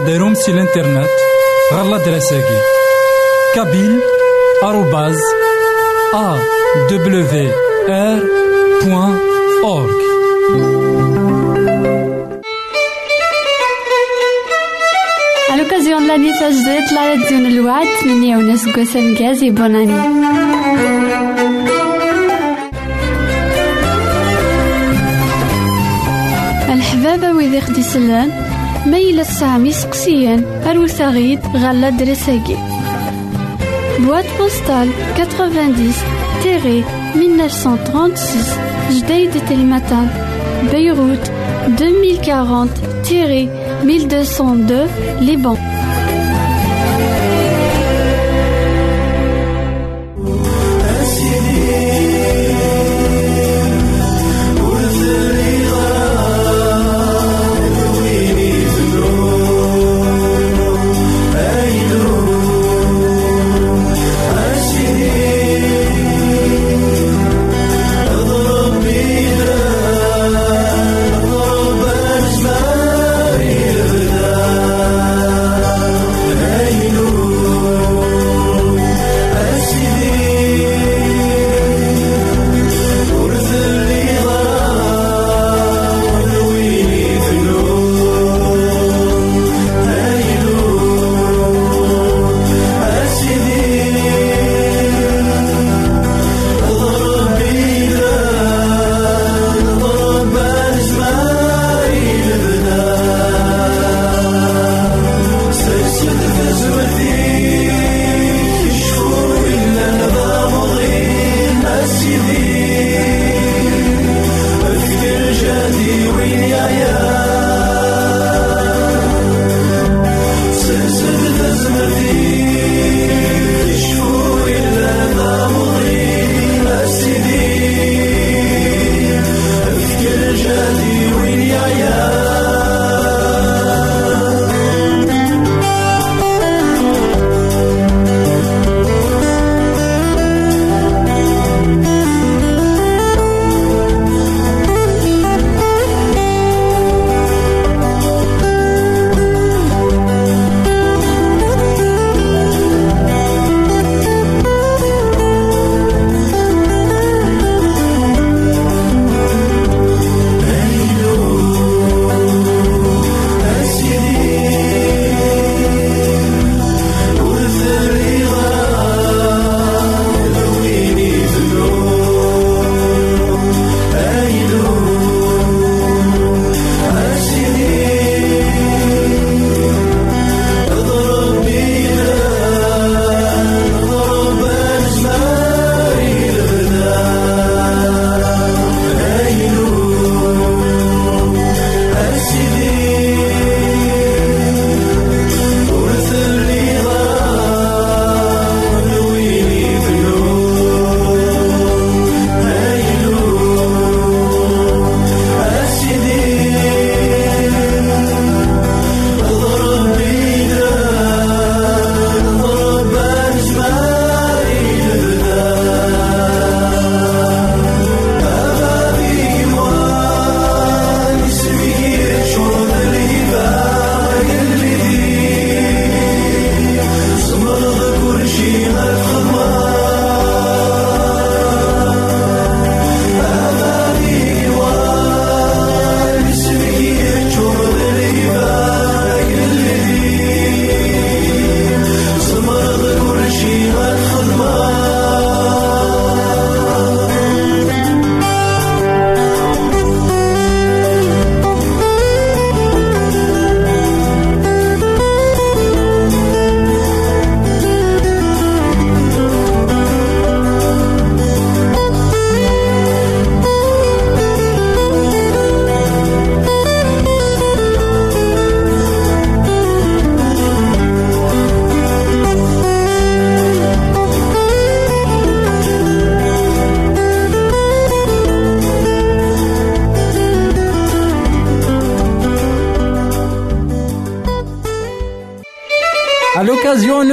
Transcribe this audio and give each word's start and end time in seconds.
غديرهم 0.00 0.34
سي 0.34 0.50
الانترنت 0.50 1.10
غالا 1.72 1.98
دراساكي 1.98 2.58
كابيل 3.54 4.00
آروباز 4.62 5.18
أ 6.14 6.38
دبليو 6.90 7.50
آر 7.88 8.20
بوان 8.82 9.18
أورك 9.64 10.00
À 15.52 15.56
l'occasion 15.56 16.00
de 16.00 16.06
l'année 16.08 16.32
radio 16.32 17.36
الوعد 17.46 17.86
من 18.06 18.24
يونس 18.24 18.68
قسم 18.68 19.14
جازي 19.14 19.50
بوناني 19.50 20.00
الحبابة 26.72 27.32
ويدي 27.32 27.60
خدي 27.60 27.82
Ma 28.88 28.96
yella 28.96 29.24
tesɛam 29.24 29.64
isteqsiyen, 29.70 30.40
arwet-aɣ-d. 30.68 31.40
Boîte 34.04 34.32
postale 34.38 34.92
90 35.16 36.84
1936 37.14 38.58
Jdeï 38.96 39.28
de 39.28 39.40
Telmatan, 39.48 40.06
Beyrouth 40.72 41.30
2040 41.76 42.70
1202 43.84 44.88
Liban. 45.20 45.56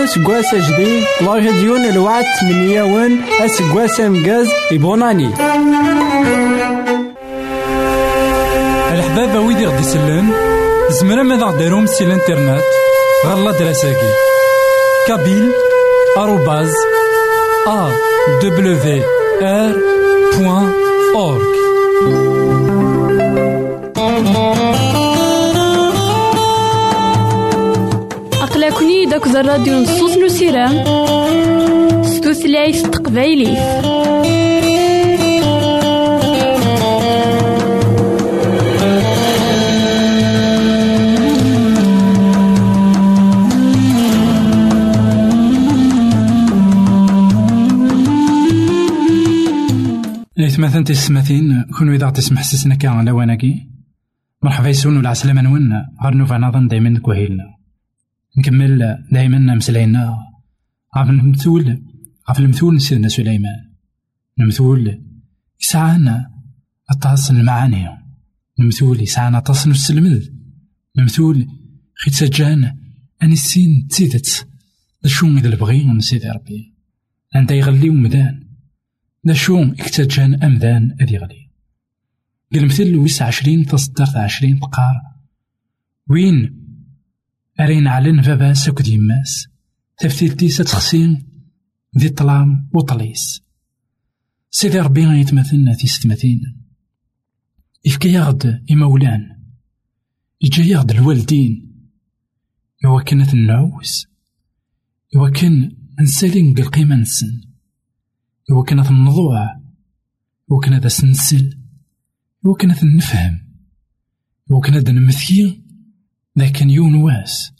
الوكازيون 0.08 0.42
سكواس 0.42 0.56
جديد 0.56 1.04
لا 1.22 1.52
ديون 1.52 1.86
الوعد 1.86 2.26
من 2.44 2.72
يوم 2.72 3.22
اسكواس 3.42 4.00
مجاز 4.00 4.48
يبوناني. 4.72 5.28
الحبابة 8.94 9.40
ويدي 9.40 9.66
غدي 9.66 9.80
يسلن 9.80 10.34
زمرا 10.90 11.24
ماذا 11.24 11.44
غديرهم 11.44 11.86
سي 11.86 12.04
الإنترنت 12.04 12.64
غالا 13.26 13.52
دراساكي. 13.52 14.12
كابيل 28.80 29.14
آروباز 29.14 29.36
ا 29.36 29.42
دبليو 29.42 29.56
ار 29.56 29.56
بوان 29.56 29.68
اورك 29.68 29.68
أقلكني 29.68 29.76
داك 29.76 29.76
الراديو 29.76 29.80
نصوص 29.80 30.18
نسيرام 30.18 32.04
ستوثلايف 32.04 32.82
تقبايلي 32.82 33.58
إثماثن 50.40 50.84
تسمثين 50.84 51.66
كون 51.78 51.94
إذا 51.94 52.10
تسمح 52.10 52.44
سسنا 52.44 52.76
كان 52.76 52.92
على 52.92 53.12
وناكي 53.12 53.68
مرحبا 54.44 54.70
يسون 54.70 54.98
ولا 54.98 55.10
عسلامة 55.10 55.42
نون 55.42 55.74
غير 56.04 56.14
نوفا 56.14 56.38
نظن 56.38 56.68
دايما 56.68 57.00
كوهيلنا 57.00 57.57
نكمل 58.38 59.06
دايما 59.12 59.56
مسلاينا 59.56 60.18
عف 60.96 61.10
المثول 61.10 61.84
عف 62.28 62.40
المثول 62.40 62.82
سيدنا 62.82 63.08
سليمان. 63.08 63.72
المثول 64.40 65.04
يسعانا 65.62 66.32
أطاس 66.90 67.32
المعاني. 67.32 67.88
المثول 68.60 69.02
يسعانا 69.02 69.38
أطاس 69.38 69.68
نسلمد 69.68 70.24
المثول 70.98 71.48
خي 71.96 72.12
تسجان 72.12 72.78
أني 73.24 73.34
السين 73.34 73.88
تزيدت. 73.88 74.48
شو 75.06 75.28
إذا 75.28 75.50
البغي 75.50 76.00
سيدي 76.00 76.30
ربي. 76.30 76.74
أنت 77.36 77.52
يغلي 77.52 77.90
ومدان 77.90 78.48
دا 79.24 79.34
شو 79.34 79.64
اكتجان 79.64 80.44
أمذان 80.44 80.98
أذي 81.02 81.18
غلي 81.18 81.50
المثل 82.56 82.96
ويس 82.96 83.22
عشرين 83.22 83.66
تصدرت 83.66 84.16
عشرين 84.16 84.60
تقار 84.60 84.96
وين 86.10 86.67
أرين 87.60 87.88
علن 87.88 88.22
بابا 88.22 88.54
سكد 88.54 88.88
يماس 88.88 89.48
تفتيلتي 90.00 90.50
ستخسين 90.50 91.28
ذي 91.98 92.10
طلام 92.10 92.70
وطليس. 92.74 93.42
سيدي 94.50 94.80
ربي 94.80 95.02
يتمثلنا 95.02 95.74
في 95.74 95.88
ستمثين. 95.88 96.42
إفكي 97.88 98.14
يغد 98.14 98.66
إمولان. 98.72 99.44
إجا 100.44 100.64
يغد 100.64 100.92
الوالدين. 100.92 101.74
إوا 102.86 103.02
كانت 103.02 103.34
النعوس 103.34 104.08
إوا 105.16 105.30
كان 105.30 105.78
نسالين 106.00 106.54
بالقيمة 106.54 106.96
نسن. 106.96 107.42
إوا 108.52 108.64
كانت 108.64 108.92
النضوع 108.92 109.62
إوا 110.52 110.62
كانت 110.62 110.86
نفهم 112.84 113.48
إوا 114.52 114.62
كان 114.62 114.74
هذا 114.74 114.92
نمثي 114.92 115.67
لكن 116.38 116.70
يون 116.70 116.96
واس 116.96 117.52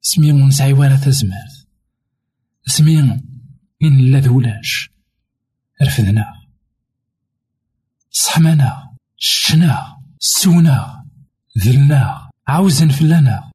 سمي 0.00 0.32
ونسعي 0.32 0.72
ولا 0.72 0.96
تزمرت 0.96 1.66
سمي 2.66 3.00
إن 3.82 4.10
لا 4.10 4.18
ذولاش 4.18 4.90
رفدنا. 5.82 6.24
صحمنا. 8.10 8.96
شنا. 9.16 9.96
سونا. 10.18 11.04
ذلنا. 11.64 12.30
عاوزن 12.46 12.88
فلانا 12.88 13.50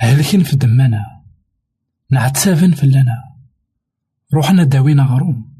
هلكن 0.00 0.42
في 0.42 0.56
دمنا. 0.56 1.22
نعتسافن 2.10 2.72
فلانا 2.72 3.36
روحنا 4.34 4.64
داوينا 4.64 5.02
غروم. 5.02 5.54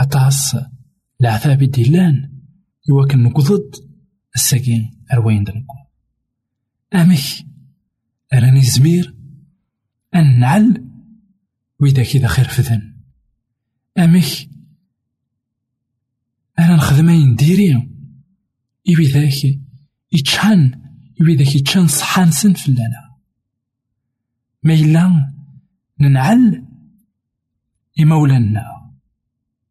أطاس 0.00 0.56
العذاب 1.20 1.62
ديلان. 1.62 2.32
يوكن 2.88 3.22
نقضد 3.22 3.74
الساكين 4.34 5.04
أروين 5.12 5.44
دنكو. 5.44 5.81
أمك 6.94 7.46
أراني 8.32 8.62
زمير. 8.62 9.14
أن 10.14 10.40
نعل 10.40 10.88
وإذا 11.80 12.04
كذا 12.04 12.26
خير 12.26 12.48
فذن 12.48 12.96
أمك 13.98 14.48
أنا 16.58 16.76
نخدمين 16.76 17.34
ديري 17.34 17.74
إبي 18.88 19.06
ذاك 19.06 19.58
يتشحن 20.12 20.80
إبي 21.20 21.34
ذاك 21.34 21.56
يتشحن 21.56 21.86
صحان 21.86 22.30
سن 22.30 22.52
فلانا. 22.52 23.16
ما 24.62 24.74
إلا 24.74 25.32
ننعل 26.00 26.66
إمولانا 28.00 28.92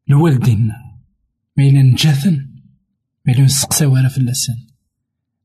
لوالدينا. 0.07 0.75
ما 1.57 1.63
إلا 1.63 1.83
نجاثن 1.83 2.51
ما 3.25 3.33
إلا 3.33 3.43
نسقسا 3.43 3.85
ولا 3.85 4.07
فلاسن 4.07 4.70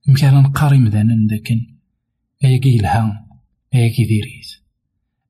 مكان 0.09 0.35
نقاري 0.35 0.79
مذانا 0.79 1.35
لكن 1.35 1.77
أياكي 2.45 2.69
يلها 2.69 3.27
أياكي 3.75 4.05
ديريت 4.05 4.67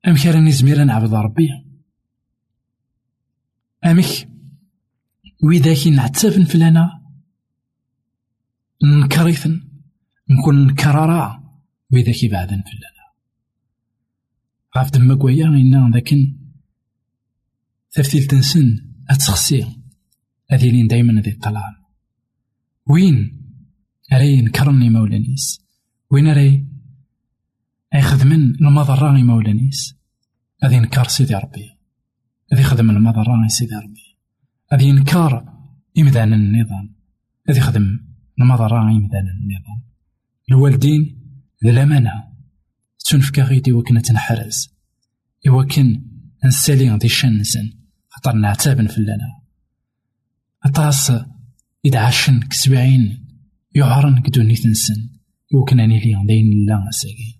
أمك 0.07 0.25
راني 0.25 0.51
زميرا 0.51 0.83
نعبد 0.83 1.13
ربي. 1.13 1.49
أمك 3.85 4.29
وإذا 5.43 5.89
نعتسفن 5.89 6.43
فلانا 6.43 7.01
نكريثن 8.83 9.61
نكون 10.29 10.67
نكرارا 10.67 11.43
وإذا 11.93 12.11
كي 12.11 12.27
بعدن 12.27 12.61
فلانا. 12.61 13.07
غاف 14.77 14.91
دمك 14.91 15.23
ويا 15.23 15.45
إنا 15.45 15.91
لكن 15.95 16.37
ثرتيل 17.91 18.23
تنسن 18.23 18.93
أتسخسي. 19.09 19.65
أذيلين 20.53 20.87
دايما 20.87 21.21
ذي 21.21 21.31
الطلال 21.31 21.75
وين؟ 22.85 23.46
أري 24.13 24.41
نكرني 24.41 24.89
مولانيس 24.89 25.61
وين 26.11 26.27
أري؟ 26.27 26.67
أي 27.95 28.01
خدمن 28.01 28.55
المضرة 28.55 29.11
مولانيس 29.11 29.95
أذي 30.63 30.79
نكار 30.79 31.07
سيدي 31.07 31.35
ربي. 31.35 31.77
أذي 32.53 32.63
خدم 32.63 32.89
المضرة 32.89 33.47
سيدي 33.47 33.75
ربي. 33.75 34.17
أذي 34.73 34.91
نكار 34.91 35.53
إمدان 35.97 36.33
النظام. 36.33 36.95
أذي 37.49 37.59
خدم 37.59 37.99
المضرة 38.41 38.81
إمدان 38.81 39.27
النظام. 39.27 39.83
الوالدين 40.51 41.01
ذي 41.63 41.69
الأمانة 41.69 42.23
تنفكا 43.09 43.43
غيدي 43.43 43.71
وكنا 43.71 44.01
تنحرز. 44.01 44.69
إوا 45.47 45.63
كان 45.63 46.03
نسالي 46.45 46.91
غدي 46.91 47.09
شنسن. 47.09 47.73
خاطر 48.09 48.35
نعتابن 48.35 48.87
فلانا 48.87 49.41
أطاس 50.65 51.11
إذا 51.85 51.99
عاشن 51.99 52.39
يعرن 53.77 54.21
كدوني 54.21 54.55
تنسن. 54.55 55.09
يوكن 55.53 55.79
أني 55.79 55.99
لي 55.99 56.25
داين 56.27 56.65
لا 56.65 56.91
ساقي 56.91 57.31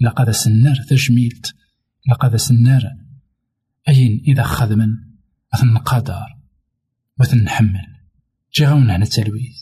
إلا 0.00 0.10
قاد 0.10 0.30
سنار 0.30 0.76
تجميلت 0.88 1.54
إلا 2.06 2.16
قاد 2.16 2.36
سنار 2.36 2.82
أين 3.88 4.22
إذا 4.28 4.42
خدمن؟ 4.42 4.88
أثن 5.54 5.76
قدر 5.76 6.26
وثن 7.20 7.44
نحمل 7.44 7.86
جي 8.54 8.66
غاون 8.66 8.90
هنا 8.90 9.04
التلويث 9.04 9.56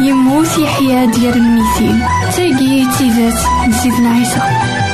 يموت 0.00 0.58
يحيا 0.58 1.04
ديال 1.04 1.36
الميتين 1.36 2.02
تاقي 2.36 2.86
تيزات 2.98 3.68
نسيتنا 3.68 4.10
عيسى. 4.10 4.87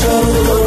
control. 0.00 0.57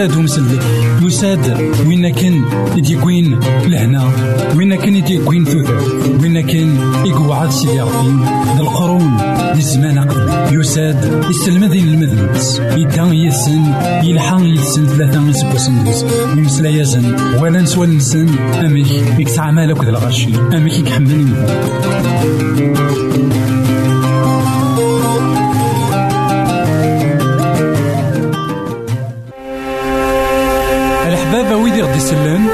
يساد 0.00 0.16
ومسلك 0.16 0.62
يساد 1.02 1.72
وين 1.86 2.08
كان 2.08 2.44
يديكوين 2.76 3.40
لهنا؟ 3.66 4.12
وين 4.56 4.74
كان 4.74 4.96
يديكوين 4.96 5.44
ثوث 5.44 5.70
وين 6.22 6.40
كان 6.40 6.78
يقعد 7.06 7.50
سيدي 7.50 7.80
ربي؟ 7.80 8.12
ذي 9.54 9.58
الزمان 9.58 9.98
قبل. 9.98 10.60
يساد 10.60 11.24
يسلم 11.30 11.64
ذي 11.64 11.80
المذنبس 11.80 12.60
يدان 12.76 13.14
يسن 13.14 13.62
يلحق 14.02 14.40
يسن. 14.42 14.86
ثلاثة 14.86 15.28
يسبوسن 15.28 15.86
يمسلا 16.38 16.68
يزن. 16.68 17.16
ولا 17.40 17.60
نسوى 17.60 17.86
نسن. 17.86 18.28
أمك 18.64 18.90
يكسع 19.18 19.50
مالك 19.50 19.84
ذا 19.84 19.90
الغشي 19.90 20.28
أمك 20.52 20.78
يكحملني 20.78 21.32
يسلم 32.10 32.50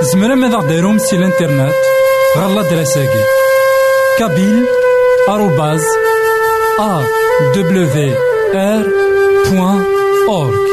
زمرا 0.00 0.34
ماذا 0.34 0.56
غديرهم 0.56 0.98
سي 0.98 1.16
الانترنت 1.16 1.74
غالا 2.38 2.62
دراساكي. 2.62 3.24
كابيل 4.18 4.66
آروباز 5.28 5.82
أ 6.80 7.04
دبليو 7.54 8.14
آر 8.54 8.86
بوان 9.50 9.84
أورك 10.28 10.66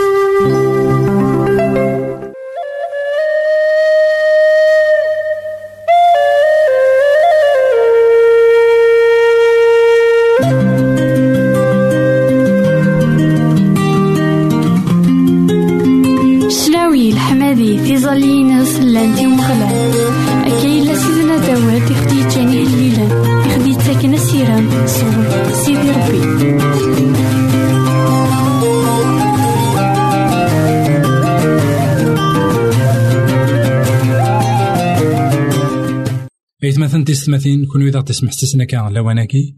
ثنتي 36.72 37.14
ستماثين 37.14 37.66
كون 37.66 37.88
إذا 37.88 38.02
تسمح 38.02 38.32
ستسنا 38.32 38.66
كان 38.66 38.94
لواناكي 38.94 39.56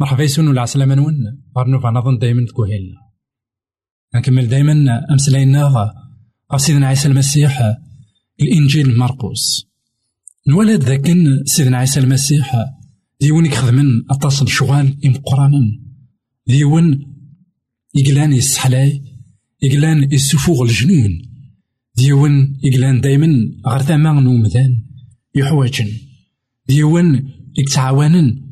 مرحبا 0.00 0.22
يسون 0.22 0.48
ولا 0.48 0.62
عسلامة 0.62 0.94
نون. 0.94 1.42
غارنوفا 1.58 1.90
نظن 1.90 2.18
دايما 2.18 2.46
تكوهيلنا 2.46 2.96
نكمل 4.14 4.48
دايما 4.48 5.00
أمسلاينا 5.10 5.62
غا 6.52 6.58
سيدنا 6.58 6.86
عيسى 6.86 7.08
المسيح 7.08 7.76
الإنجيل 8.40 8.98
مرقوس. 8.98 9.66
نولد 10.48 10.82
ذاك 10.82 11.06
سيدنا 11.44 11.76
عيسى 11.76 12.00
المسيح. 12.00 12.56
ديون 13.20 13.46
يخدمن 13.46 14.10
أطاس 14.10 14.42
الشغال 14.42 14.96
إمقرانا 15.06 15.80
ديون 16.46 17.14
يقلان 17.94 18.32
يسحلاي 18.32 19.02
يقلان 19.62 20.12
يسفوغ 20.12 20.62
الجنون. 20.62 21.22
ديون 21.96 22.58
يقلان 22.62 23.00
دايما 23.00 23.26
غير 23.66 23.82
ثمان 23.82 24.24
نومذان 24.24 24.82
يحواجن 25.34 26.05
ديون 26.68 27.32
يتعاونن 27.58 28.42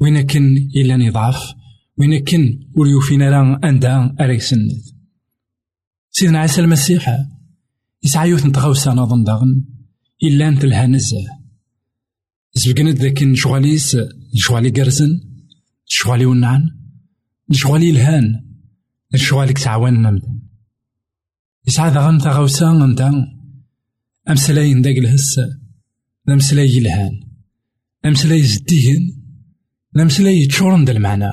وين 0.00 0.20
كن 0.20 0.56
إلا 0.76 1.04
يضعف 1.04 1.54
وين 1.98 2.24
كن 2.24 2.60
وليوفينا 2.76 3.30
راه 3.30 3.60
أندا 3.64 4.16
أريسن. 4.20 4.68
سيدنا 6.10 6.38
عيسى 6.38 6.60
المسيح 6.60 7.18
يسعى 8.04 8.30
يوث 8.30 8.46
نتغوصا 8.46 8.94
نظن 8.94 9.24
داغن 9.24 9.64
إلا 10.22 10.48
أنت 10.48 10.64
لها 10.64 10.86
نزه 10.86 11.26
زبقنت 12.54 12.98
ذاك 12.98 13.34
شغاليس 13.34 13.96
شغالي 14.34 14.70
قرزن 14.70 15.20
شغالي 15.86 16.26
ونعن 16.26 16.70
شغالي 17.52 17.90
الهان 17.90 18.44
شغالي 19.14 19.52
كتعاون 19.52 20.02
نمدن. 20.02 20.40
يسعى 21.68 21.90
داغن 21.90 22.18
تغوصا 22.18 22.86
نتا 22.86 23.26
أمسلاين 24.28 24.82
داك 24.82 24.98
الهس 24.98 25.40
أمسلاي 26.28 26.78
الهان. 26.78 27.31
أمسلاي 28.04 28.42
زديهن 28.42 29.22
لمسلاي 29.94 30.40
يتشورن 30.40 30.84
دا 30.84 30.92
المعنى 30.92 31.32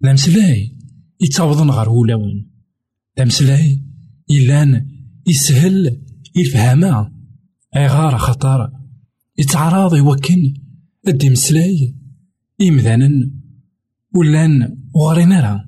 لمسلاي 0.00 0.76
يتعوضن 1.20 1.70
غير 1.70 1.88
ولاون 1.88 2.50
لمسلاي 3.18 3.82
إلان 4.30 4.88
يسهل 5.26 6.02
يفهما 6.36 7.12
غار 7.76 8.18
خطر 8.18 8.72
يتعراض 9.38 9.94
يوكن 9.94 10.54
ادي 11.08 11.30
مسلاي 11.30 11.94
إمذانا 12.62 13.30
ولان 14.14 14.78
وغرينا 14.94 15.40
راه 15.40 15.64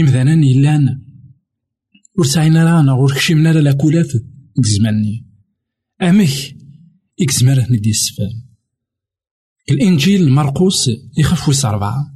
إمذانا 0.00 0.34
إلان 0.34 1.02
ورسعينا 2.18 2.64
رانا 2.64 2.92
وركشمنا 2.92 3.48
لا 3.48 3.72
كولاف 3.72 4.20
كزماني 4.64 5.26
أمك 6.02 6.56
إكزمره 7.20 7.66
ندي 7.70 7.90
السفام 7.90 8.41
الإنجيل 9.72 10.30
مرقوس 10.30 10.90
يخف 11.18 11.48
ويس 11.48 11.64
أربعة. 11.64 12.14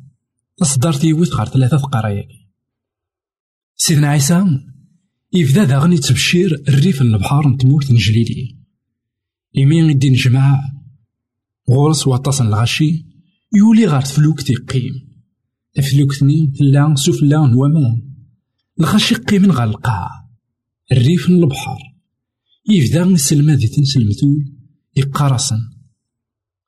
تصدر 0.56 0.92
تيوث 0.92 1.28
غير 1.28 1.46
ثلاثة 1.46 1.76
قرايات 1.76 2.28
سيدنا 3.76 4.08
عيسى 4.08 4.44
يبدا 5.32 5.64
داغن 5.64 5.92
يتبشير 5.92 6.62
الريف 6.68 7.02
البحار 7.02 7.48
نتمورت 7.48 7.92
نجليلي. 7.92 8.56
يمين 9.54 9.90
يدي 9.90 10.10
نجمع 10.10 10.60
غورس 11.70 12.06
واطاس 12.06 12.40
الغاشي 12.40 13.06
يولي 13.54 13.86
غار 13.86 14.02
تفلوك 14.02 14.40
تيقيم. 14.40 14.92
تفلوك 15.74 16.12
ثنين 16.12 16.52
تلا 16.52 16.94
سفلا 16.96 17.46
نوامان 17.46 18.02
الغاشي 18.80 19.14
قيمن 19.14 19.50
غار 19.50 19.68
القاع 19.68 20.08
الريف 20.92 21.28
البحر 21.28 21.78
يبدا 22.68 23.04
نسلمة 23.04 23.54
ذي 23.54 23.68
تنسلمتول 23.68 24.52
يقارسن. 24.96 25.58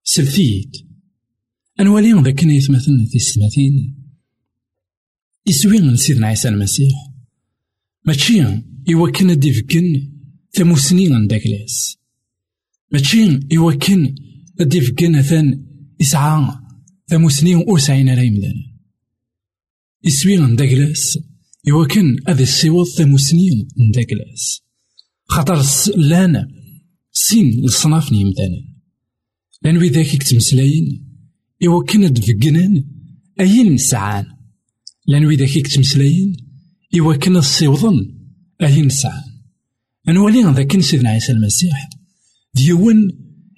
سلثيت 0.02 0.87
أنوالي 1.80 2.22
ذاك 2.22 2.42
يتمثلن 2.42 3.04
في 3.04 3.16
السماتين 3.16 3.94
يسوي 5.46 5.80
من 5.80 5.96
سيدنا 5.96 6.26
عيسى 6.26 6.48
المسيح. 6.48 6.92
ماشي 8.04 8.42
يوكن 8.88 9.38
ديفكن 9.38 10.12
ثموسنين 10.52 11.12
عندك 11.12 11.46
لاس 11.46 11.98
ماشي 12.92 13.40
يوكن 13.50 14.14
ديفكن 14.60 15.22
ثان 15.22 15.66
إسعى 16.00 16.54
ثموسنين 17.08 17.56
أوسعين 17.56 18.08
راي 18.14 18.30
مدان 18.30 18.54
يسوي 20.04 20.36
عندك 20.36 20.72
لاس 20.72 21.18
يوكن 21.66 22.16
هذا 22.28 22.42
السيوط 22.42 22.88
ثموسنين 22.88 23.68
عندك 23.80 24.12
لاس 24.12 24.62
خاطر 25.24 25.62
لأن 25.96 26.48
سين 27.12 27.64
الصناف 27.64 28.12
نيمدانا 28.12 28.64
لأن 29.62 29.76
وذاك 29.76 30.06
كتمسلاين 30.06 31.07
إوا 31.66 31.84
كنا 31.84 32.08
دفقنان 32.08 32.84
أين 33.40 33.76
لأن 35.06 35.26
وذاك 35.26 35.48
كتمسلاين 35.48 36.36
إوا 36.98 37.16
كنا 37.16 37.38
الصيوضن 37.38 38.18
أين 38.62 38.86
نسعان؟ 38.86 39.22
أنوالي 40.08 40.42
ذاك 40.42 40.80
سيدنا 40.80 41.10
عيسى 41.10 41.32
المسيح 41.32 41.88
ديون 42.54 43.10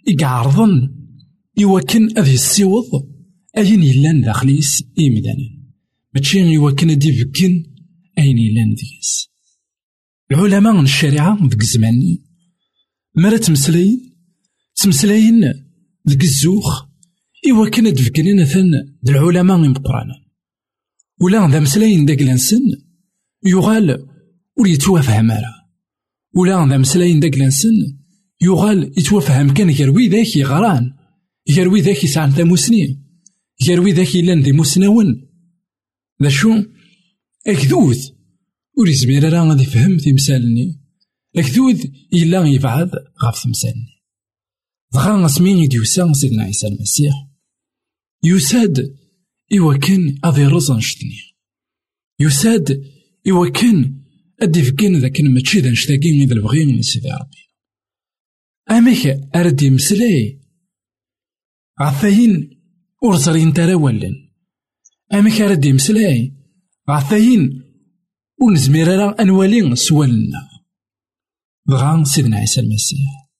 إقعرضن 0.09 0.95
إوا 1.63 1.81
كان 1.81 2.19
أذي 2.19 2.35
السيوض 2.35 2.85
أين 3.59 3.83
يلان 3.83 4.21
داخليس 4.21 4.83
إيمدانا 4.99 5.49
ماشي 6.15 6.57
إوا 6.57 6.71
كان 6.71 6.99
ديفكن 6.99 7.65
أين 8.19 8.39
يلان 8.39 8.75
ديس 8.75 9.31
العلماء 10.31 10.73
من 10.73 10.85
الشريعة 10.85 11.47
ذك 11.47 11.63
زماني 11.63 12.23
مرة 13.17 13.37
تمسلاين 13.37 14.15
تمسلاين 14.77 15.45
ذك 16.09 16.23
الزوخ 16.23 16.90
إوا 17.49 17.69
كان 17.69 17.95
دفكنين 17.95 18.45
ثن 18.45 18.71
د 19.03 19.11
العلماء 19.11 19.59
مقرانا 19.59 20.15
ولا 21.21 21.49
ذا 21.49 21.61
مسلاين 21.61 22.05
داك 22.05 22.23
لانسن 22.23 22.61
يغال 23.47 24.07
ور 24.57 24.67
يتوافهم 24.67 25.31
راه 25.31 25.55
ولا 26.35 26.67
ذا 26.69 26.79
مسلاين 26.79 27.21
داك 27.21 27.39
لانسن 27.39 27.99
يغال 28.43 28.93
يتوافهم 28.99 29.55
كان 29.55 29.71
يروي 29.71 30.09
ذاك 30.09 30.37
يغران 30.37 30.93
يروي 31.49 31.81
ذاك 31.81 32.05
يسعى 32.05 32.31
ثموسنين 32.31 33.05
يروي 33.69 33.93
ذاك 33.93 34.15
يلان 34.15 34.41
ذي 34.41 34.53
مسناون 34.53 35.29
ذا 36.23 36.29
شو؟ 36.29 36.63
أكذوذ 37.47 38.01
ور 38.79 38.89
راه 39.33 39.49
غادي 39.49 39.63
يفهم 39.63 39.97
تمثالني 39.97 40.81
أكذوذ 41.37 41.85
إلا 42.13 42.47
يبعد 42.47 42.91
غاف 43.25 43.43
تمثالني 43.45 44.01
دغا 44.95 45.27
اسمين 45.27 45.59
يديوسا 45.59 46.13
سيدنا 46.13 46.45
عيسى 46.45 46.67
المسيح. 46.67 47.30
يساد 48.25 48.97
إوا 49.59 49.77
كان 49.77 50.19
أذي 50.25 50.47
رزن 50.47 50.81
شتني. 50.81 51.21
يساد 52.21 52.85
إوا 53.29 53.51
كان 53.51 54.03
أدي 54.43 54.63
فكين 54.63 54.99
ذاك 54.99 55.21
ماشي 55.21 55.61
ذا 55.61 55.71
نشتاقين 55.71 56.21
إذا 56.23 56.35
من 56.67 56.83
سيدي 56.83 57.09
ربي. 57.09 57.51
أميك 58.71 59.07
أردي 59.37 59.71
مسلاي 59.71 60.41
عثاين 61.79 62.61
ورزرين 63.03 63.53
ترى 63.53 63.75
ولن 63.75 64.31
أميك 65.15 65.41
أردي 65.41 65.73
مسلاي 65.73 66.35
عثاين 66.89 67.63
ونزمير 68.43 68.89
راه 68.89 69.17
أنوالي 69.21 69.77
سوالنا. 69.77 70.49
بغا 71.69 72.05
سيدنا 72.05 72.37
عيسى 72.37 72.61
المسيح 72.61 73.31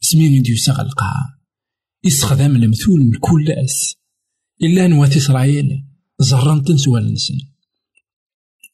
سمين 0.00 0.42
ديوسا 0.42 0.72
القاعة 0.72 1.40
يستخدم 2.04 2.56
المثول 2.56 3.00
من 3.00 3.18
كل 3.18 3.52
أس. 3.52 4.03
إلا 4.62 4.86
نوات 4.86 5.16
إسرائيل 5.16 5.84
زرن 6.20 6.62
تنسوى 6.64 7.00
النسن 7.00 7.34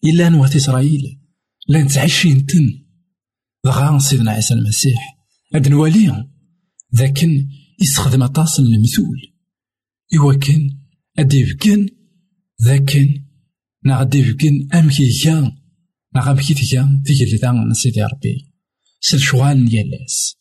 إلا 0.04 0.28
نوات 0.28 0.56
إسرائيل 0.56 1.20
لأن 1.68 1.88
تعيشين 1.88 2.46
تن. 2.46 2.86
دغا 3.64 3.98
سيدنا 3.98 4.30
عيسى 4.30 4.54
المسيح 4.54 5.18
هاد 5.54 5.68
نواليهم 5.68 6.30
ذاكن 6.96 7.48
يستخدم 7.80 8.22
أطاس 8.22 8.60
المثول. 8.60 9.20
إوا 10.18 10.34
كان 10.34 10.78
أدي 11.18 11.46
فكن 11.46 11.88
ذاكن 12.62 13.24
نا 13.84 14.00
غدي 14.00 14.24
فكن 14.24 14.68
أمكي 14.74 15.18
كان 15.24 15.52
نا 16.14 16.20
غامكي 16.20 16.54
تيا 16.54 17.02
تيجي 17.06 17.36
لدان 17.36 17.74
سيدي 17.74 18.02
ربي. 18.02 18.50
سل 19.00 19.20
شوال 19.20 19.64
نيالاس 19.64 20.36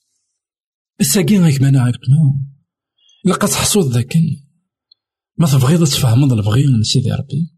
الساقي 1.02 1.38
غيك 1.38 1.62
مانا 1.62 1.82
عيقنا 1.84 2.40
لقا 3.26 3.48
تحصود 3.48 3.94
ذاك 3.94 4.18
ما 5.40 5.48
تبغيض 5.48 5.86
تفهمض 5.86 6.34
البغي 6.34 6.68
من 6.68 6.84
سيدي 6.84 7.12
ربي. 7.12 7.56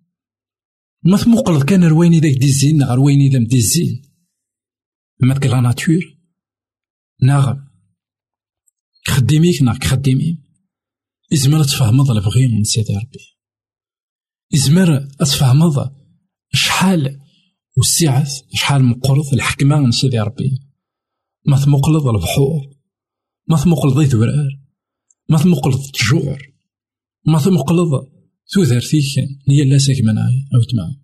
ما 1.04 1.17
تموقل 1.17 1.63
كان 1.63 1.84
رويني 1.84 2.20
ذاك 2.20 2.38
دي 2.38 2.46
الزين 2.46 2.84
غير 2.84 3.00
ويني 3.00 3.30
ذا 3.30 3.39
مدي 3.39 3.58
الزين 3.58 4.02
ما 5.20 5.34
لا 5.34 5.60
ناتور 5.60 6.17
ناغ 7.22 7.56
خديميك 9.08 9.62
ناغ 9.62 9.78
خديمي 9.84 10.38
إزمر 11.34 11.63
تفهمض 11.63 12.12
البغي 12.12 12.48
من 12.48 12.63
سيدي 12.63 12.94
ربي. 12.98 13.38
إزمر 14.54 15.00
تفهمض 15.20 15.96
شحال 16.54 17.20
والسعة 17.78 18.28
شحال 18.54 18.84
مقرض 18.84 19.34
الحكمة 19.34 19.80
من 19.80 19.91
سيدي 19.91 20.20
ربي. 20.20 20.60
ما 21.46 21.65
تمقلض 21.65 22.08
البحور 22.08 22.76
ما 23.48 23.58
ثموقل 23.58 23.89
ضي 23.89 24.06
ذورار 24.06 24.60
ما 25.30 25.38
تمقلض 25.38 25.86
التجوع 25.86 26.50
ما 27.27 27.39
تمقلض 27.39 27.89
تودرتيك 28.53 29.03
هي 29.49 29.63
لا 29.63 29.77
ساكمة 29.77 30.12
أو 30.55 30.63
تما 30.63 31.01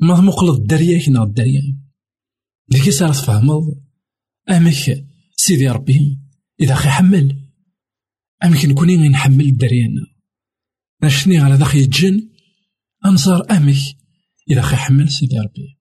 ما 0.00 0.16
تمقلض 0.16 0.60
الدرياك 0.60 1.08
نا 1.08 1.22
الدريا 1.22 1.62
ديكي 2.68 2.90
صار 2.90 3.12
تفهمض 3.12 3.62
أمك 4.50 5.06
سيدي 5.36 5.68
ربي 5.68 6.18
إذا 6.60 6.74
خي 6.74 6.88
حمل 6.88 7.48
أمك 8.44 8.64
نكوني 8.64 9.08
نحمل 9.08 9.46
الدريانا 9.46 10.06
نشني 11.02 11.38
على 11.38 11.54
ذاك 11.54 11.74
الجن؟ 11.74 12.30
أنصار 13.06 13.46
أمك؟ 13.50 13.96
إذا 14.50 14.62
خي 14.62 14.76
حمل 14.76 15.10
سيدي 15.10 15.38
ربي. 15.38 15.78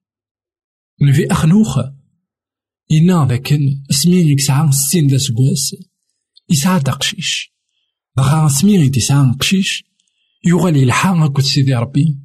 نفي 1.01 1.31
أخنوخة 1.31 1.95
إنا 2.91 3.27
ذاك 3.29 3.59
سمين 3.89 4.27
يكسعان 4.27 4.71
ستين 4.71 5.07
دا 5.07 5.17
سكواس 5.17 5.75
يسعى 6.49 6.79
دقشيش 6.79 7.50
دغا 8.17 8.47
سمين 8.47 8.91
يسعى 8.95 9.35
قشيش 9.39 9.83
يغال 10.45 10.75
يلحى 10.75 11.25
أكد 11.25 11.41
سيدي 11.41 11.73
ربي. 11.73 12.19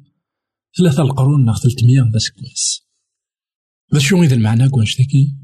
ثلاثة 0.77 1.03
القرون 1.03 1.45
ناغ 1.45 1.57
ثلثمية 1.57 2.01
دا 2.13 2.19
سكواس 2.19 2.81
ذا 3.93 3.99
شو 3.99 4.23
إذا 4.23 4.35
المعنى 4.35 4.69
كواش 4.69 4.99
ذاكي 4.99 5.35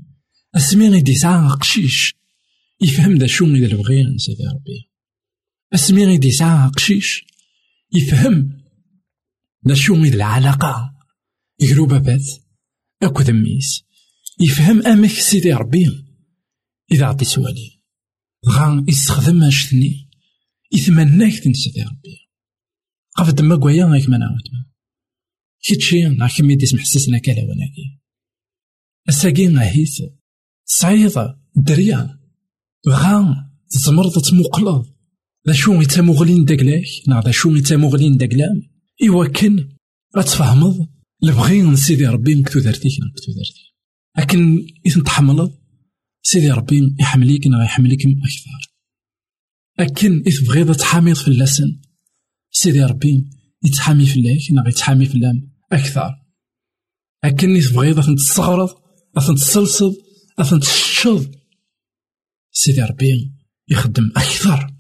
اسمين 0.56 0.94
يدي 0.94 1.16
سعى 1.16 1.50
قشيش 1.50 2.16
يفهم 2.82 3.18
ذا 3.18 3.28
شو 3.28 3.46
إذا 3.46 3.66
البغي 3.66 4.18
سيدي 4.18 4.44
ربي. 4.44 4.90
يدي 6.14 6.32
سعى 6.32 6.70
قشيش 6.70 7.26
يفهم 7.94 8.64
ذا 9.68 9.74
شو 9.74 9.96
إذا 9.96 10.16
العلاقة. 10.16 10.94
يقرو 11.60 11.86
بابات 11.86 12.26
أكو 13.04 13.22
ذميس 13.22 13.84
يفهم 14.40 14.88
أمك 14.88 15.10
سيدي 15.10 15.54
ربي. 15.54 16.06
إذا 16.92 17.06
عطي 17.06 17.26
سوالي 17.26 17.80
غا 18.50 18.86
يستخدم 18.88 19.44
أشتني 19.44 20.03
يتمناك 20.74 21.34
سيدي 21.34 21.82
ربي. 21.82 22.30
قف 23.18 23.30
دما 23.32 23.56
كوايا 23.58 23.86
غاك 23.86 24.10
ما 24.10 24.18
نعاود. 24.18 24.42
كيتشي 25.64 26.04
نا 26.04 26.28
كمي 26.28 26.56
ديس 26.56 26.74
محسسنا 26.74 27.18
كالا 27.18 27.42
وناكي 27.42 28.00
الساقي 29.10 29.48
غاهيت 29.48 29.90
صعيدة 30.66 31.40
دريا. 31.56 32.20
غا 32.90 33.50
تزمر 33.70 34.10
تموقلض 34.10 34.86
ذا 35.48 35.54
شو 35.54 35.82
يتموغلين 35.82 36.46
داكلاك 36.46 36.86
نا 37.08 37.22
ذا 37.22 37.32
شو 37.32 37.56
يتموغلين 37.56 38.18
داكلام 38.18 38.62
إوا 39.10 39.28
كان 39.28 39.70
غتفهمض 40.18 40.90
لبغي 41.22 41.62
من 41.62 41.76
سيدي 41.76 42.08
ربي 42.08 42.36
نكتو 42.36 42.60
درتيك 42.60 42.92
نكتو 43.02 43.32
درتي 43.32 43.74
لكن 44.18 44.68
إذا 44.86 45.04
تحملض 45.04 45.52
سيدي 46.24 46.52
ربي 46.52 46.96
يحمليك 47.00 47.48
نا 47.48 47.64
يحمليك 47.64 48.00
أكثر. 48.00 48.73
لكن 49.80 50.24
إذا 50.28 50.48
بغيت 50.48 50.72
تحاميض 50.72 51.16
في 51.16 51.28
اللسن. 51.28 51.82
سيدي 52.52 52.84
ربي 52.84 53.30
يتحامي 53.64 54.06
فلاك 54.06 54.52
نا 54.52 54.70
يتحامي 54.70 55.06
فلام 55.06 55.52
أكثر. 55.72 56.10
لكن 57.24 57.56
إذا 57.56 57.76
بغيت 57.76 57.98
أثن 57.98 58.16
تستغرض 58.16 58.70
أثن 59.18 59.36
تسلسل 59.36 59.96
أثن 60.40 60.60
تشد 60.60 61.36
سيدي 62.52 62.82
ربي 62.82 63.34
يخدم 63.70 64.12
أكثر. 64.18 64.74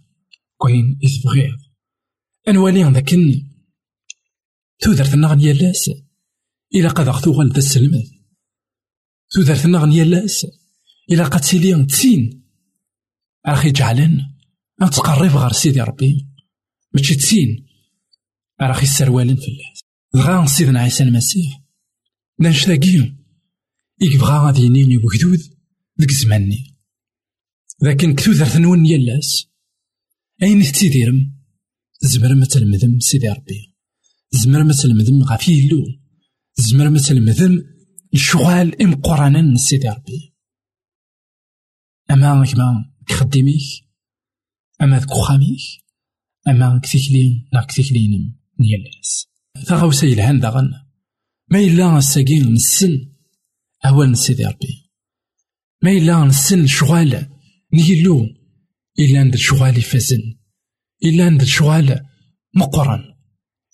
كوين 0.57 0.99
إذ 1.03 1.23
بغيت 1.23 1.59
أنوالي 2.47 2.83
لكن 2.83 3.41
تودرت 4.79 5.13
النغن 5.13 5.39
يالاس 5.39 5.89
إلا 6.75 6.89
قد 6.89 7.07
أغتوغل 7.07 7.51
ذا 7.51 7.57
السلمة 7.57 8.03
تودرت 9.29 9.65
النغن 9.65 9.91
يالاس 9.91 10.47
إلا 11.11 11.23
قد 11.23 11.43
سيلي 11.43 11.85
تسين 11.85 12.43
أخي 13.45 13.71
جعلن. 13.71 14.32
نتقرب 14.81 15.37
غير 15.37 15.51
سيدي 15.51 15.81
ربي. 15.81 16.27
ماشي 16.93 17.15
تسين. 17.15 17.65
السروالين 18.61 19.35
في 19.35 19.47
الله 19.47 19.73
غا 20.25 20.45
سيدنا 20.45 20.79
عيسى 20.79 21.03
المسيح. 21.03 21.61
نانش 22.39 22.67
لاقيهم 22.67 23.17
يبغى 24.01 24.31
غادي 24.31 24.61
ينيني 24.61 24.97
بوكدود 24.97 25.39
ذيك 26.01 26.11
زماني. 26.11 26.77
لكن 27.81 28.15
كتوثر 28.15 28.59
نون 28.59 28.85
يلاس 28.85 29.45
أين 30.43 30.63
تيديرم 30.63 31.33
زمر 32.01 32.35
ما 32.35 32.45
تلمذم 32.45 32.99
سيدي 32.99 33.29
ربي. 33.29 33.75
زمر 34.31 34.63
ما 34.63 34.73
تلمذم 34.73 35.23
غا 35.23 35.37
يلو. 35.47 35.85
زمر 36.55 36.89
ما 36.89 36.99
تلمذم 36.99 37.63
الشغال 38.13 38.81
إم 38.81 38.95
قرانا 38.95 39.57
سيدي 39.57 39.89
ربي. 39.89 40.33
أما 42.11 42.45
كما 42.45 42.93
كخدميك؟ 43.07 43.92
أما 44.83 44.99
ذك 44.99 45.11
خاميك 45.11 45.59
أما 46.47 46.79
كتيكلين 46.83 47.49
لا 47.53 47.61
كتيكلين 47.61 48.35
نيلاس 48.59 49.27
ثغاوسا 49.65 50.05
يلهان 50.05 50.39
داغن 50.39 50.71
ما 51.51 51.59
إلا 51.59 51.97
الساقين 51.97 52.53
نسن 52.53 53.13
أوان 53.85 54.15
سيدي 54.15 54.45
ربي. 54.45 54.91
ما 55.83 55.91
إلا 55.91 56.25
نسن 56.25 56.67
شغال 56.67 57.29
نيلو 57.73 58.27
إلا 58.99 59.19
عند 59.19 59.33
الشغال 59.33 59.77
يفازن 59.77 60.35
إلا 61.03 61.25
عند 61.25 61.41
الشغال 61.41 62.05
مقرن. 62.55 63.03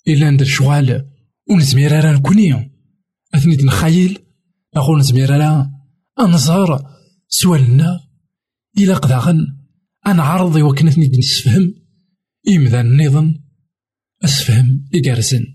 إلا 0.08 0.26
عند 0.26 0.40
الشغال 0.40 1.10
ونزمير 1.50 1.92
راه 1.92 2.12
نكوني 2.12 2.70
أثني 3.34 3.56
نخايل 3.56 4.18
أقول 4.76 4.98
نزمير 4.98 5.30
راه 5.30 5.70
أنظار 6.20 6.96
سوالنا. 7.28 8.00
إلا 8.78 8.94
قداغن 8.94 9.59
أنا 10.06 10.22
عرضي 10.22 10.62
وكنتني 10.62 11.08
نسفهم. 11.18 11.74
إمذا 12.48 12.80
النظام 12.80 13.44
أسفهم 14.24 14.88
إقارسن 14.94 15.54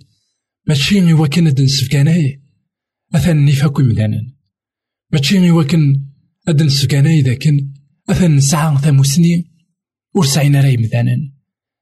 ماشي 0.68 1.12
إوا 1.12 1.28
كان 1.28 1.48
هاد 1.48 1.62
نسفكاناي 1.62 2.42
أثان 3.16 3.46
نفاكو 3.46 3.82
مدانا 3.82 4.34
ماشي 5.14 5.50
إوا 5.50 5.64
كان 5.64 6.06
هاد 6.48 6.62
نسفكاناي 6.64 7.20
إذا 7.20 7.34
كان 7.34 7.74
أثان 8.10 8.36
نسعى 8.36 8.78
ثاموسني 8.78 9.52
ور 10.16 10.26
سعينا 10.26 10.62
راي 10.62 10.78
مدانا 10.78 11.32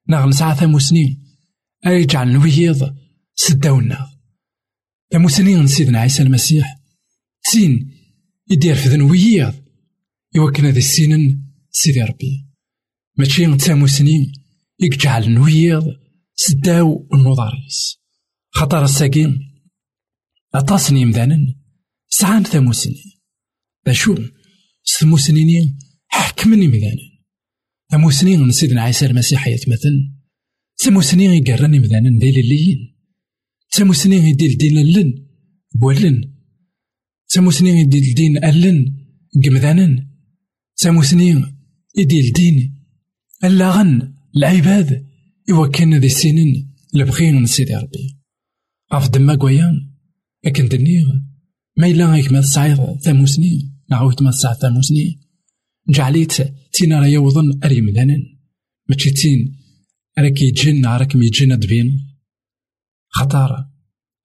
ناغ 0.08 0.28
نسعى 0.28 0.56
ثاموسني 0.56 1.24
أي 1.88 2.06
جعل 2.06 2.34
نويض. 2.34 2.96
سداونا 3.36 4.10
ثاموسني 5.12 5.56
نسيدنا 5.56 6.00
عيسى 6.00 6.24
المسيح. 6.24 6.80
سين. 7.42 7.92
يدير 8.52 8.76
في 8.76 8.90
ذنويض. 8.90 9.54
إوا 10.38 10.52
كان 10.52 10.66
هذا 10.66 10.78
السنن 10.78 11.44
سيدي 11.72 12.02
ربي. 12.02 12.53
ماشي 13.18 13.58
ثاموسني 13.58 14.32
يجعل 14.80 15.30
نويض 15.30 15.84
سداو 16.36 17.08
النضاريس 17.14 17.98
خطر 18.50 18.84
الساقين 18.84 19.40
أطاسني 20.56 21.06
مذانن 21.06 21.56
سعان 22.10 22.44
ثموسني 22.44 23.04
باشو 23.86 24.16
ثموسنيني 25.00 25.78
حكمني 26.08 26.68
مذانن 26.68 27.14
ثموسنين 27.92 28.40
من 28.40 28.52
سيدنا 28.52 28.82
عيسى 28.82 29.06
المسيح 29.06 29.48
يتمثل 29.48 30.14
ثموسنين 30.84 31.32
يقرني 31.32 31.80
مذانن 31.80 32.18
ديل 32.18 32.40
الليين 32.40 32.96
ثموسنين 33.72 34.26
يديل 34.26 34.58
دين 34.58 34.78
اللن 34.78 35.28
بولن. 35.76 36.34
ثموسنين 37.28 37.76
يديل 37.76 38.14
دين 38.14 38.44
اللن 38.44 38.96
قمذانن 39.46 40.10
ثموسنين 40.76 41.58
يديل 41.98 42.32
دين 42.34 42.73
اللاغن 43.44 44.14
العباد 44.36 45.08
إوا 45.52 45.68
كان 45.68 45.94
ذي 45.94 46.06
السنين 46.06 46.76
لبخين 46.94 47.36
من 47.36 47.46
سيدي 47.46 47.76
ربي. 47.76 48.18
غاف 48.94 49.10
دما 49.10 49.36
كويان 49.36 49.94
لكن 50.46 50.68
دنيغ 50.68 51.06
ما 51.78 51.88
إلا 51.88 52.12
غيك 52.12 52.32
ما 52.32 52.42
تسعيض 52.42 53.00
ثاموسني 53.00 53.74
نعاود 53.92 54.24
ما 54.24 54.32
تسعى 54.32 54.56
ثاموسني 54.62 55.20
جعليت 55.90 56.34
تينا 56.74 57.00
راه 57.00 57.08
يوضن 57.08 57.60
أري 57.64 57.82
مدانن 57.82 58.24
ماشي 58.90 59.12
تين 59.12 59.60
راك 60.20 60.42
يجن 60.42 60.86
راك 60.86 61.16
ميجن 61.16 61.60
دبين 61.60 62.18
خطر 63.10 63.66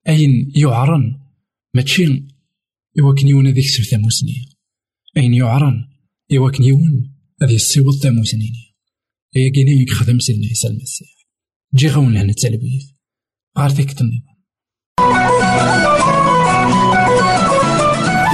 أين 0.07 0.51
يعرن؟ 0.55 1.19
ماشي 1.75 2.05
إوا 2.99 3.15
كن 3.15 3.27
يون 3.27 3.47
هذيك 3.47 3.65
سب 3.65 3.83
ثاموسني 3.83 4.45
أين 5.17 5.33
يعرن؟ 5.33 5.87
إوا 6.37 6.51
كن 6.51 6.63
يون 6.63 7.15
هذي 7.41 7.55
السيوض 7.55 7.95
ثاموسني 8.03 8.68
هي 9.35 9.49
كيني 9.49 9.85
يخدم 9.91 10.19
سيدنا 10.19 10.47
عيسى 10.47 10.67
المسيح 10.67 11.07
جي 11.75 11.87
غون 11.87 12.13
لهنا 12.13 12.29
التلبيث 12.29 12.83
غار 13.57 13.69
ذيك 13.69 13.95
النظام 14.01 14.39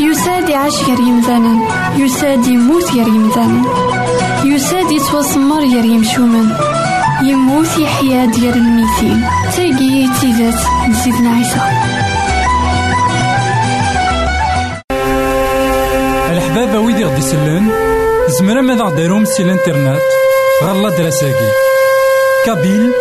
يساد 0.10 0.50
يعيش 0.50 0.76
غير 0.76 1.00
يمثالا 1.00 1.54
يساد 1.98 2.48
يموت 2.48 2.84
غير 2.84 3.08
يمثالا 3.08 3.62
يساد 4.46 4.92
يتوسمر 4.92 5.60
غير 5.60 5.86
يمشومان 5.86 6.58
يموت 7.24 7.78
يحيا 7.78 8.26
ديال 8.26 8.54
الميتين 8.54 9.22
تاقي 9.56 10.20
تيزات 10.22 10.90
نسيتنا 10.90 11.30
عيسى 11.30 11.62
الحبابة 16.32 16.80
ويدي 16.80 17.04
غدي 17.04 17.18
يسلن 17.18 17.70
زمرا 18.40 18.62
ماذا 18.62 18.84
غديرهم 18.84 19.26
سي 19.26 19.44
الانترنت 19.44 20.02
غالا 20.64 20.90
دراساكي 20.90 21.52
كابيل 22.46 22.92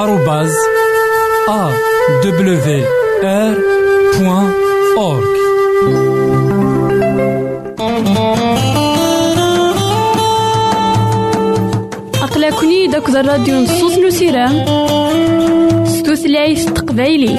آروباز 0.00 0.52
أ 1.48 1.70
دبليو 2.24 2.84
آر 3.24 3.56
بوان 4.18 4.52
أورك 4.96 5.38
أقلكني 12.22 12.86
داك 12.86 13.08
الراديو 13.08 13.54
نصوص 13.60 13.98
نسيرام 13.98 14.64
ستوثلايف 15.86 16.64
تقبايلي 16.70 17.38